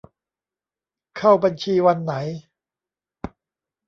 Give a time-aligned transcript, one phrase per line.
[1.17, 2.13] เข้าบัญชีวันไหน